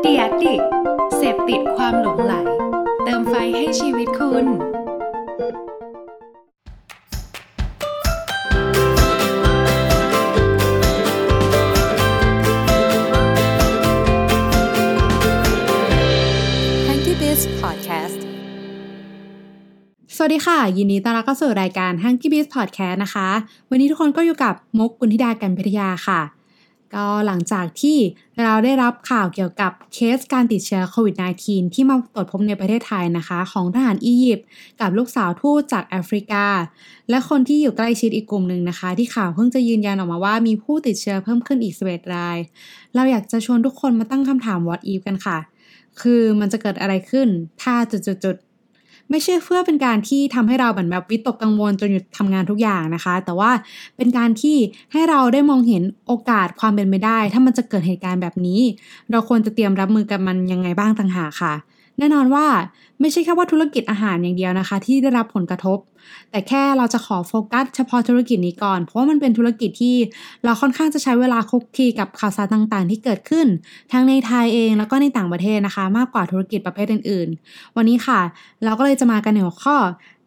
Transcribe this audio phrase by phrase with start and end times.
[0.00, 0.54] เดียดิ
[1.16, 2.34] เสพติดความหลงไหล
[3.04, 4.46] เติมไฟให้ชีวิตคุณ
[16.86, 18.20] Hanky Biz Podcast
[20.16, 23.28] สวัสดีค่ะ ยินดีต้อนรับเข้าสู่รายการ Hanky Beats Podcast นะคะ
[23.70, 26.35] วันนี้ทุกคนก็อยู่กับมุกกุลธิดากันพิทยาค่ะ
[26.96, 27.98] ก็หลังจากที่
[28.42, 31.14] เราได้รับข่าวเกี่ยวกับเคสการติดเชื้อโควิด
[31.44, 34.46] -19 ที่มาตรวจพบในประเทศไทยนะคะ ของทหารอียิปต์
[34.80, 36.44] กับลูกสาวทูตจากแอฟริกา
[37.10, 42.38] และคนที่อยู่ใกล้ชิดอีกกลุ่มหนึ่งนะคะ ที่ข่าวเพิ่งจะยืนยันออกมาว่ามีผู้ติดเชื้อเพิ่มขึ้นอีก11ราย
[42.94, 45.38] เราอยากจะชวนทุกคนมาตั้งคำถาม what if กันค่ะ
[46.00, 47.28] คือมันจะเกิดอะไรขึ้น
[47.62, 48.45] ถ้าจุดๆๆ
[49.10, 53.50] ไม่ใช่เพื่อเป็นการที่ทำให้เราเหมือนแบบวิตกกังวลจนหยุดทำงานทุกอย่างนะคะ แต่ว่า
[53.96, 54.56] เป็นการที่
[54.92, 58.60] ให้เราได้มองเห็นโอกาสความเป็นไปได้ ถ้ามันจะเกิดเหตุการณ์แบบนี้
[59.10, 61.54] เราควรจะเตรียมรับมือกับมันยังไงบ้างต่างหากค่ะ
[61.98, 62.46] แน่นอนว่า
[63.00, 65.78] ไม่ใช่แค่ว่าธุรกิจอาหารอย่างเดียวนะคะ ที่ได้รับผลกระทบ
[66.30, 69.96] แต่แค่เราจะขอโฟกัสเฉพาะธุรกิจนี้ก่อน เพราะว่ามันเป็นธุรกิจที่
[70.44, 73.46] เราค่อนข้างจะใช้เวลาคุกคีกับข่าวสารต่างๆ ที่เกิดขึ้น
[73.92, 78.20] ทั้งในไทยเองแล้วก็ในต่างประเทศนะคะ มากกว่าธุรกิจประเภทอื่น ๆ วันนี้ค่ะ
[78.64, 79.76] เราก็เลยจะมากันในหัวข้อ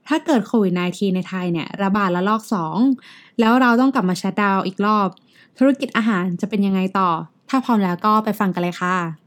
[0.08, 2.42] ถ้าเกิดโควิด -19 ในไทยเนี่ยระบาดระลอก
[2.92, 5.08] 2 แล้วเราต้องกลับมาชัดดาวอีกรอบ
[5.60, 7.10] ธุรกิจอาหารจะเป็นยังไงต่อ
[7.50, 9.19] ถ้าพร้อมแล้วก็ไปฟังกันเลยค่ะ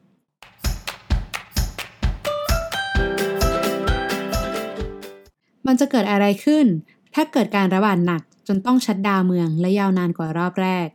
[5.66, 6.66] มันจะเกิดอะไรขึ้น
[7.14, 10.88] ถ้าเกิดการระบาดหนักจนต้องชัดดาวเมืองและยาวนานกว่ารอบแรก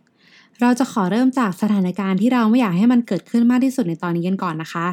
[0.61, 4.87] เราจะขอเริ่มจากสถานการณ์ที่เราไม่อยากให้มันเกิดขึ้นมากที่สุดในตอนนี้กันก่อนนะคะ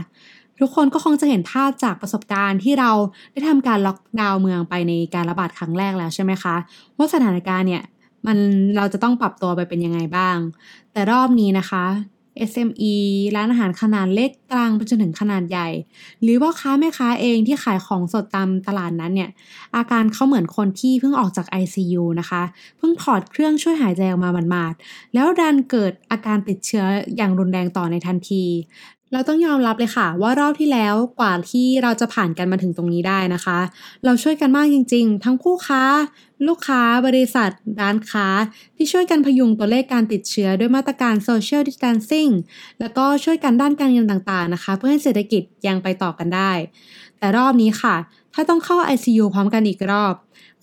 [0.60, 2.90] ทุกคนก็คงจะเห็นภาพจากประสบการณ์ที่เรา
[3.32, 6.54] ได้ทำการล็อกดาวเมืองไปในการระบาดครั้งแรกแล้วใช่ไหมคะ
[6.96, 7.82] ว่าสถานการณ์เนี่ย
[8.26, 8.38] มัน
[8.76, 10.36] เราจะต้องปรับตัวไปเป็นยังไงบ้าง
[10.92, 11.84] แต่รอบนี้นะคะ
[12.50, 12.94] SME
[13.36, 15.68] ร้านอาหารขนาดเล็กกลางไปจนถึงขนาดใหญ่
[16.22, 19.30] หรือว่าค้าแม่ค้าเองที่ขายของสดตามตลาดนั้นเนี่ย
[19.76, 22.42] อาการเขาเหมือนคนที่เพิ่งออกจาก ICU นะคะ
[22.78, 26.84] เพิ่งถอดเครื่องช่วยหายใจออกมาหมาดๆแล้วดันเกิดอาการติดเชื้อ
[27.16, 28.44] อย่างรุนแรงต่อในทันที
[29.14, 33.58] เราต้องยอมรับเลยค่ะ ว่ารอบที่แล้วกว่าที่เราจะผ่านกันมาถึงตรงนี้ได้นะคะ
[34.04, 35.82] เราช่วยกันมากจริง ๆ ทั้งผู้ค้า
[36.48, 38.26] ลูกค้า บริษัท ร้านค้า
[38.76, 42.32] ที่ช่วยกันพยุงตัวเลขการติดเชื้อด้วยมาตรการ social distancing
[42.80, 46.52] แล้วก็ช่วยกันด้านการเงินต่างๆนะคะ เพื่อให้เศรษฐกิจยังไปต่อกันได้
[47.18, 47.96] แต่รอบนี้ค่ะ
[48.34, 50.14] ถ้าต้องเข้า ICU พร้อมกันอีกรอบ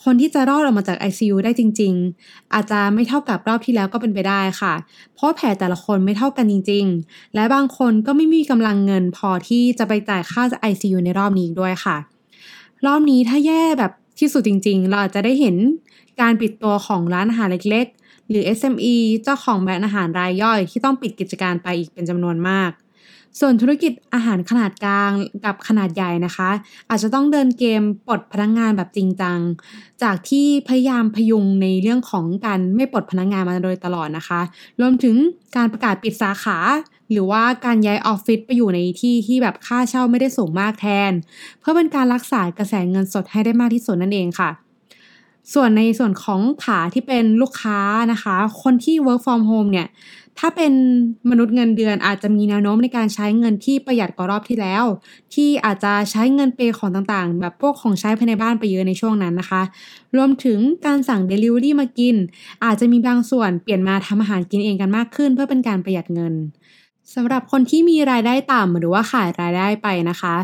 [0.04, 4.74] คนที่จะรอดออกมาจาก ICU ได้จริง ๆ อาจจะไม่เท่ากับรอบที่แล้วก็เป็นไปได้ค่ะ
[5.16, 11.98] เพราะแผลแต่ละคนไม่เท่ากันจริง ๆ และบางคนก็ไม่มีกำลังเงินพอที่จะไปจ่ายค่า ICU ในรอบนี้ด้วยค่ะ
[12.86, 15.56] รอบนี้ถ้าแย่แบบที่สุดจริง ๆ เราอาจจะได้เห็น
[16.22, 22.72] การปิดตัวของร้านอาหารเล็ก ๆ หรือ SME เจ้าของแบรนด์อาหารรายย่อยที่ต้องปิดกิจการไปอีกเป็นจำนวนมาก
[23.40, 25.12] ส่วนธุรกิจอาหารขนาดกลาง
[25.46, 26.50] กับขนาดใหญ่นะคะ
[26.90, 29.40] อาจจะต้องเดินเกมปลดพนักงงานแบบจริงจัง
[30.04, 34.42] จากที่พยายามพยุงในเรื่องของการไม่ปลดพนักงงานมาโดยตลอดนะคะ
[34.80, 35.16] รวมถึง
[35.56, 36.58] การประกาศปิดสาขา
[37.12, 41.12] หรือว่าการย้ายออฟฟิศไปอยู่ในที่ที่แบบค่าเช่าไม่ได้สูงมากแทน
[41.60, 44.52] เพื่อเป็นการรักษากระแสเงินสดให้ได้มากที่สุดนั่นเองค่ะ
[45.54, 47.80] ส่วนในส่วนของขาที่เป็นลูกค้า
[48.12, 49.88] นะคะ คนที่ work from home เนี่ย
[50.40, 50.74] ถ้าเป็น
[51.30, 54.84] มนุษย์เงินเดือนอาจจะมีแนวโน้มในการใช้เงินที่ประหยัดกว่ารอบที่แล้ว
[55.34, 59.62] ที่อาจจะใช้เงินเปย์ของต่างๆ แบบพวกของใช้ภายในบ้านไปเยอะในช่วงนั้นนะคะ
[60.16, 62.16] รวมถึงการสั่ง Delivery มากิน
[62.66, 66.36] อาจจะมีบางส่วนเปลี่ยนมาทำอาหารกินเองกันมากขึ้น เพื่อเป็นการประหยัดเงิน
[67.16, 70.36] สำหรับคนที่มีรายได้ต่ำหรือว่าขาดรายได้ไปนะคะ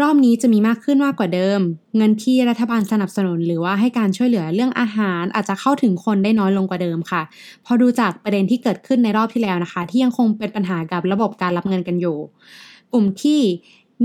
[0.00, 1.60] รอบนี้จะมีมากขึ้นมากกว่าเดิม
[1.96, 7.22] เงินที่รัฐบาลสนับสนุนหรือว่าให้การช่วยเหลือเรื่องอาหารอาจจะเข้าถึงคนได้น้อยลงกว่าเดิมค่ะ
[7.64, 12.16] พอดูจากประเด็นที่เกิดขึ้นในรอบที่แล้วนะคะ ที่ยังคงเป็นปัญหากับระบบการรับเงินกันอยู่
[12.92, 13.40] กลุ่มที่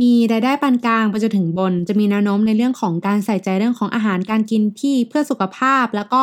[0.01, 6.21] มีรายได้ปานกลางไปจนถึงบน จะมีแนวโน้มในเรื่องของการใส่ใจเรื่องของอาหารการกินที่เพื่อสุขภาพ แล้วก็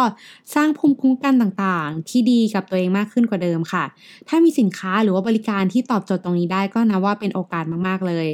[0.55, 3.85] สร้างภูมิคุ้มกันต่างๆ ที่ดีกับตัวเองมากขึ้นกว่าเดิมค่ะ
[4.29, 8.27] ถ้ามีสินค้าหรือว่าบริการที่ตอบโจทย์ตรงนี้ได้ก็นับว่าเป็นโอกาสมากๆเลย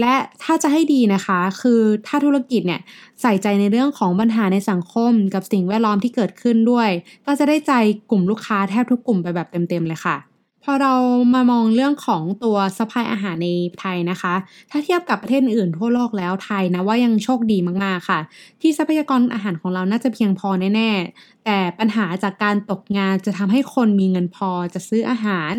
[0.00, 2.80] และถ้าจะให้ดีนะคะ คือถ้าธุรกิจเนี่ย
[3.22, 6.88] ใส่ใจในเรื่องของปัญหาในสังคม กับสิ่งแวดล้อมที่เกิดขึ้นด้วย
[7.26, 7.72] ก็จะได้ใจ
[8.10, 10.31] กลุ่มลูกค้าแทบทุกกลุ่มไปแบบเต็มๆเลยค่ะ
[10.64, 10.94] พอเรา
[11.34, 13.48] มามองเรื่องของตัว supply อาหารใน
[13.80, 14.34] ไทยนะคะ
[14.70, 18.20] ถ้าเทียบกับประเทศอื่นทั่วโลกแล้วไทยนะว่ายังโชคดีมากๆค่ะ
[18.60, 25.52] ที่ทรัพยากรอาหารของเราน่าจะเพียงพอแน่ๆ แต่ปัญหาจากการตกงานจะทำให้คนมีเงินพอจะซื้ออาหาร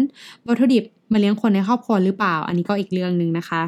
[0.47, 3.61] วัตถุดิบมาเลี้ยงคนในครอบครัวหรือเปล่า อันนี้ก็อีกเรื่องหนึ่งนะคะ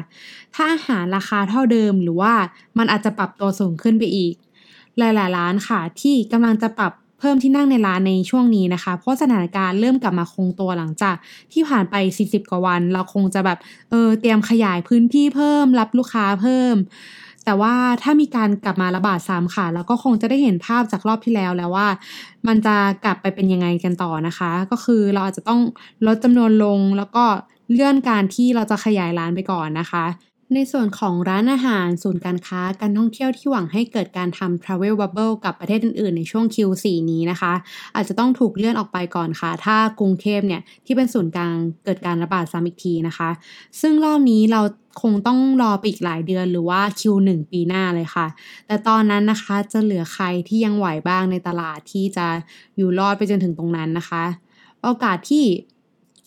[0.54, 2.32] ถ้าอาหารราคาเท่าเดิมหรือว่า
[2.78, 4.34] มันอาจจะปรับตัวสูงขึ้นไปอีก
[4.98, 11.16] หลายๆร้านค่ะ ที่กำลังจะปรับ เพิ่มที่นั่งในร้านในช่วงนี้นะคะ เพราะสถานการณ์เริ่มกลับมาคงตัวหลังจาก
[11.52, 13.58] ที่ผ่านไป 40 กว่าวัน เราคงจะแบบ
[13.90, 16.76] เออเตรียมขยายพื้นที่เพิ่ม รับลูกค้าเพิ่ม
[17.44, 21.88] แต่ว่าถ้ามีการกลับมาระบาดซ้ำค่ะเราก็คงจะได้เห็นภาพจากรอบที่แล้วแล้วว่า
[22.46, 25.60] มันจะกลับไปเป็นยังไงกันต่อนะคะ ก็คือเราอาจจะต้อง
[26.06, 27.24] ลดจำนวนลงแล้วก็
[27.70, 30.04] เลื่อนการที่เราจะขยายร้านไปก่อนนะคะ
[30.54, 37.52] ในส่วนของร้านอาหารศูนย์การค้าการท่องเที่ยวที่หวังให้เกิดการทำ Travel Bubble กับประเทศอื่นๆ ในช่วง Q4 นี้นะคะ
[37.94, 41.54] อาจจะต้องถูกเลื่อนออกไปก่อนค่ะ ถ้ากรุงเทพเนี่ยที่เป็นศูนย์กลาง
[41.84, 43.30] เกิดการระบาดซ้ำอีกทีนะคะ
[43.80, 44.60] ซึ่งรอบนี้เรา
[45.02, 48.26] คงต้องรอไปอีกหลายเดือนหรือว่า Q1 ปีหน้าเลยค่ะ
[48.66, 52.26] แต่ตอนนั้นนะคะจะเหลือใครที่ยังไหวบ้างในตลาดที่จะ
[52.76, 54.24] อยู่รอดไปจนถึงตรงนั้นนะคะ
[54.82, 55.44] โอกาสที่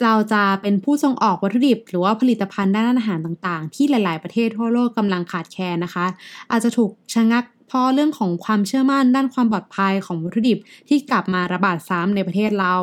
[0.03, 6.05] เราจะเป็นผู้ส่งออกวัตถุดิบ หรือว่าผลิตภัณฑ์ด้านอาหารต่างๆ ที่หลาย ๆ ประเทศทั่วโลกกำลังขาดแคลนนะคะ
[6.51, 10.57] อาจจะถูกชะงักเพราะเรื่องของความเชื่อมั่นด้านความปลอดภัยของวัตถุดิบ
[10.87, 12.75] ที่กลับมาระบาดซ้ำในประเทศเรา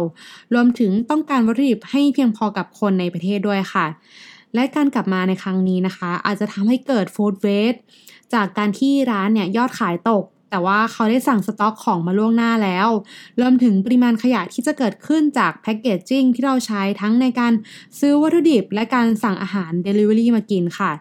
[0.54, 3.86] รวมถึงต้องการวัตถุดิบให้เพียงพอกับคนในประเทศด้วยค่ะ
[4.54, 7.74] และการกลับมาในครั้งนี้นะคะ อาจจะทำให้เกิดฟู้ดเวส
[8.34, 12.88] จากการที่ร้านเนี่ยยอดขายตก แต่ว่าเขาได้สั่งสต็อกของมาล่วงหน้าแล้ว
[13.40, 17.52] รวมถึงปริมาณขยะที่จะเกิดขึ้นจากแพคเกจจิ้งที่เราใช้ทั้งในการ
[17.98, 20.92] ซื้อวัตถุดิบ และการสั่งอาหาร Delivery มากินค่ะ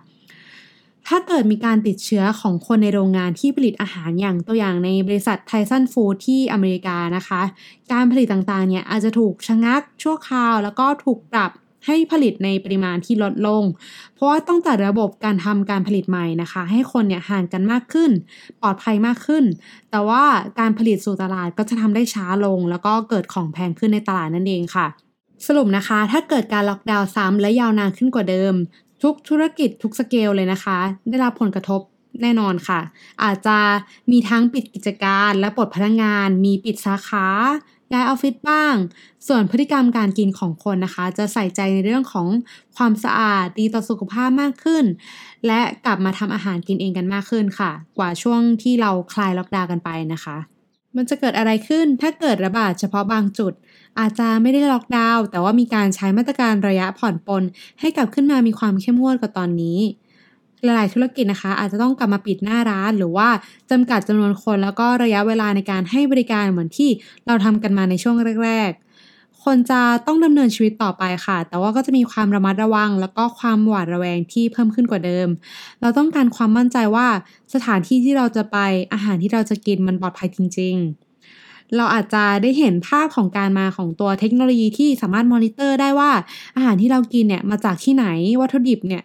[1.07, 7.41] ถ้าเกิดมีการติดเชื้อของคนในโรงงานที่ผลิตอาหารอย่างตัวอย่างในบริษัทไทสันฟู้ดที่อเมริกานะคะ
[7.91, 11.51] การผลิตต่างๆเนี่ยอาจจะถูกชะงักชั่วคราว แล้วก็ถูกปรับ
[11.85, 13.63] ให้ผลิตในปริมาณที่ลดลง
[14.15, 18.11] เพราะว่าต้องจัดระบบการทำการผลิตใหม่นะคะ ให้คนเนี่ยห่างกันมากขึ้น
[18.61, 19.43] ปลอดภัยมากขึ้น
[19.91, 20.23] แต่ว่า
[20.59, 24.87] การผลิตสู่ตลาดก็จะทำได้ช้าลง แล้วก็เกิดของแพงขึ้นในตลาดนั่นเองค่ะ
[25.47, 28.53] สรุปนะคะ ถ้าเกิดการล็อกดาวน์ซ้ำและยาวนานขึ้นกว่าเดิม
[29.03, 30.77] ทุกธุรกิจทุกสเกลเลยนะคะ
[31.09, 31.81] ได้รับผลกระทบ
[32.21, 32.79] แน่นอนค่ะ
[33.23, 33.57] อาจจะ
[34.11, 37.27] มีทั้งปิดกิจการและปลดพนักงงาน มีปิดสาขา
[37.95, 38.75] ย้ายออฟฟิศบ้าง
[39.27, 42.27] ส่วนพฤติกรรมการกินของคนนะคะ จะใส่ใจในเรื่องของ
[42.77, 44.85] ความสะอาดดีต่อสุขภาพมากขึ้น
[45.47, 50.37] และกลับมาทำอาหารกินเองกันมากขึ้นค่ะ กว่าช่วงที่เราคลายล็อกดาวน์กันไปนะคะ
[50.95, 53.53] มันจะเกิดอะไรขึ้นถ้าเกิดระบาดเฉพาะบางจุด
[53.99, 57.43] อาจจะไม่ได้ล็อกดาวน์แต่ว่ามีการใช้มาตรการระยะผ่อนปลน
[57.79, 59.79] ให้กลับขึ้นมามีความเข้มงวดกว่าตอนนี้
[60.63, 63.29] หลายธุรกิจนะคะ อาจจะต้องกลับมาปิดหน้าร้าน หรือว่า
[63.71, 66.89] จำกัดจำนวนคนแล้วก็ระยะเวลาในการให้บริการเหมือนที่
[67.27, 68.15] เราทำกันมาในช่วง
[68.45, 75.27] แรก ๆ คนจะต้องดำเนินชีวิตต่อไปค่ะ แต่ว่าก็จะมีความระมัดระวัง แล้วก็ความหวาดระแวงที่เพิ่มขึ้นกว่าเดิม
[75.81, 77.07] เราต้องการความมั่นใจว่า
[77.53, 78.57] สถานที่ที่เราจะไป
[78.93, 86.11] อาหารที่เราจะกินมันปลอดภัยจริง ๆเราอาจจะได้เห็นภาพของการมาของตัวเทคโนโลยีที่สามารถมอนิเตอร์ได้ว่า
[86.55, 88.05] อาหารที่เรากินเนี่ยมาจากที่ไหน
[88.41, 89.03] วัตถุดิบเนี่ย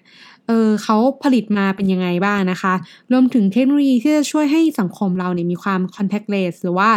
[0.51, 2.75] เออเขาผลิตมาเป็นยังไงบ้างนะคะ
[3.13, 6.91] รวมถึงเทคโนโลยีที่จะช่วยให้สังคมเราเนี่ยมีความ contactless หรือว่า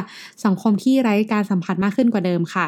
[0.45, 2.67] สังคมที่ไร้การสัมผัสมากขึ้นกว่าเดิมค่ะ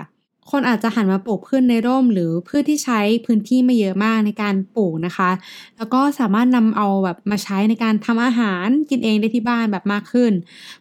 [0.51, 5.31] คนอาจจะหันมาปลูกพืชในร่ม หรือพืชที่ใช้พื้นที่ไม่เยอะมากในการปลูกนะคะ
[5.77, 10.31] แล้วก็สามารถนำเอาแบบมาใช้ในการทำอาหารกินเองได้ที่บ้านแบบมากขึ้น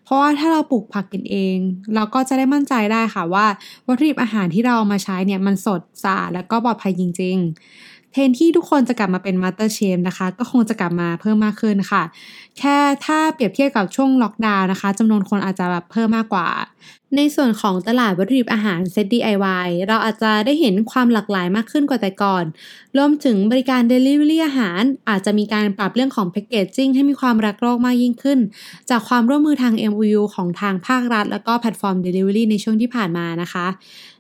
[0.05, 1.57] เพราะว่าถ้าเราปลูกผักกินเอง
[1.95, 3.47] เราก็จะได้มั่นใจได้ค่ะว่า
[3.87, 12.03] วัตถุดิบอาหารที่เรามาใช้เนี่ยมันสดสะอาดและก็ปลอดภัยจริง ๆ เทรนที่ทุกคนจะกลับมาเป็น MasterChef นะคะ ก็คงจะกลับมาเพิ่มมากขึ้นค่ะ
[12.59, 16.49] แค่ถ้าเปรียบเทียบกับช่วงล็อกดาวน์นะคะจำนวนคนอาจจะแบบเพิ่มมากกว่า
[17.17, 22.45] ในส่วนของตลาดวัตถุดิบอาหารเซต DIY เราอาจจะได้เห็นความหลากหลายมากขึ้นกว่าแต่ก่อน
[22.97, 28.39] รวมถึงบริการ Delivery อาหาร อาจจะมีการปรับเรื่องของ packaging ให้มีความรักโลกมากยิ่งขึ้น
[28.91, 33.67] จากความร่วมมือทาง MOU ของทางภาครัฐ แล้วก็แพลตฟอร์ม Delivery ในช่วงที่ผ่านมานะคะ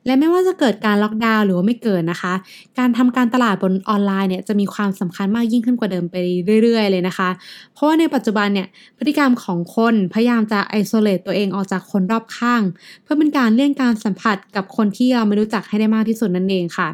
[0.06, 2.34] และไม่ว่าจะเกิดการล็อกดาวน์หรือว่าไม่เกิดนะคะ
[2.78, 6.16] การทำการตลาดบนออนไลน์เนี่ยจะมีความสำคัญมากยิ่งขึ้นกว่าเดิมไป
[6.62, 7.28] เรื่อย ๆ เลยนะคะ
[7.74, 8.68] เพราะว่าในปัจจุบันเนี่ย
[8.98, 12.62] พฤติกรรมของคนพยายามจะ isolate ตัวเองออกจากคนรอบข้าง
[13.02, 16.88] เพื่อเป็นการเลี่ยงการสัมผัสกับคนที่เราไม่รู้จักให้ได้มากที่สุดนั่นเองค่ะ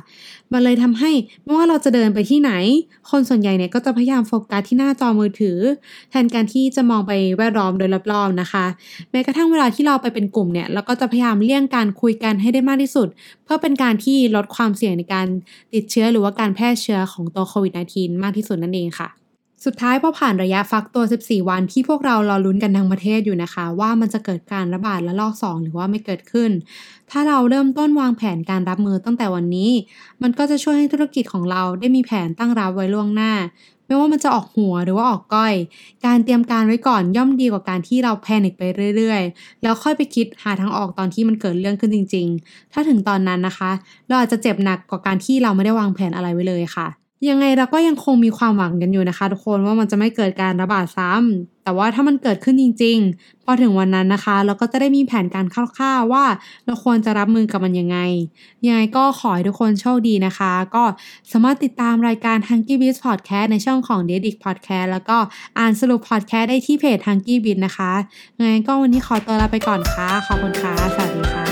[0.52, 1.10] มันเลยทำให้
[1.44, 2.52] ไม่ว่าเราจะเดินไปที่ไหน
[3.10, 5.58] คนส่วนใหญ่เนี่ยก็จะพยายามโฟกัสที่หน้าจอมือถือ
[6.10, 8.64] แทนการที่จะมองไปแวดล้อมโดยรอบๆนะคะ
[9.10, 13.08] แม้กระทั่งเวลาที่เราไปเป็นกลุ่มเนี่ยเราก็จะพยายามเลี่ยงการคุยกันให้ได้มากที่สุด
[13.44, 15.26] เพื่อเป็นการที่ลดความเสี่ยงในการ
[15.74, 19.19] ติดเชื้อหรือว่าการแพร่เชื้อของตัวโควิด -19 มากที่สุดนั่นเองค่ะ
[19.64, 26.50] สุดท้ายพอผ่านระยะฟักตัว 14 วันที่พวกเรารอลุ้นกันทั้งประเทศอยู่นะคะ ว่ามันจะเกิดการระบาดและลอก 2 หรือว่าไม่เกิดขึ้น
[27.10, 29.70] ถ้าเราเริ่มต้นวางแผนการรับมือตั้งแต่วันนี้
[30.22, 33.32] มันก็จะช่วยให้ธุรกิจของเราได้มีแผนตั้งรับไว้ล่วงหน้า
[33.86, 35.54] ไม่ว่ามันจะออกหัวหรือว่าออกก้อย
[36.06, 38.62] การเตรียมการไว้ก่อนย่อมดีกว่าการที่เราแพนิคไป
[38.96, 43.70] เรื่อยๆ แล้วค่อยไปคิดหาทางออกตอนที่มันเกิดเรื่องขึ้นจริง ๆ ถ้าถึงตอนนั้นนะคะ
[44.08, 56.24] เราอาจจะเจ็บหนักกว่าการที่เราไม่ได้วางแผนอะไรไว้เลยค่ะ ยังไงเราก็ยังคงมีความหวังกันอยู่นะคะ ทุกคนว่ามันจะไม่เกิดการระบาดซ้ำแต่ว่าถ้ามันเกิดขึ้นจริง ๆ พอถึงวันนั้นนะคะ เราก็จะได้มีแผนการคร่าวๆว่า
[56.66, 57.98] เราควรจะรับมือกับมันยังไง
[58.66, 60.84] ยังไงก็ขอให้ทุกคนโชคดีนะคะ ก็
[61.32, 64.30] สามารถติดตามรายการ h u n k y b e a t Podcast ในช่องของ d e d i
[64.32, 65.16] c Podcast แล้วก็
[65.58, 67.92] อ่านสรุป podcast ได้ที่เพจ h u n k y b e a t นะคะ
[68.38, 71.49] ยังไงก็วันนี้ขอตัวลาไปก่อนค่ะขอบคุณค่ะสวัสดีค่ะ